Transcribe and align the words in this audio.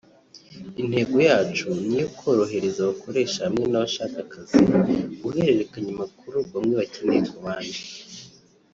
Intego 0.81 1.15
yacu 1.29 1.67
ni 1.87 1.99
ukorohereza 2.09 2.79
abakoresha 2.81 3.39
hamwe 3.47 3.65
n’abashaka 3.67 4.17
akazi 4.25 4.59
guhererekanya 5.21 5.89
amakuru 5.95 6.37
bamwe 6.53 6.73
bakeneye 6.81 7.21
ku 7.29 7.37
bandi 7.45 7.79